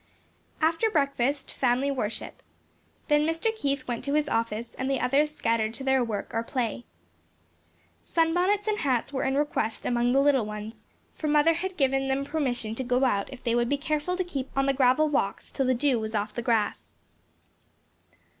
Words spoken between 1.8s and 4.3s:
worship. Then Mr. Keith went to his